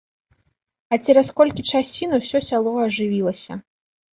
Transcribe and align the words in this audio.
А 0.95 0.99
цераз 1.03 1.29
колькі 1.39 1.67
часін 1.73 2.17
усё 2.19 2.43
сяло 2.49 2.75
ажывілася. 2.87 3.53